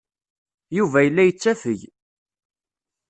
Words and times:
Yuba 0.77 0.99
yella 1.05 1.23
yettafeg. 1.27 1.79